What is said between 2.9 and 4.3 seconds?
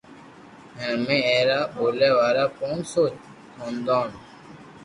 سو خوندون